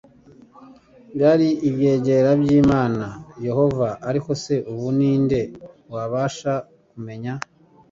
byari 1.15 1.47
ibyegera 1.67 2.29
by'Imana 2.41 3.05
Yehova. 3.45 3.89
Ariko 4.09 4.29
se 4.43 4.55
ubu 4.71 4.87
ni 4.97 5.13
nde 5.23 5.41
wabasha 5.93 6.53
kumenya, 6.89 7.33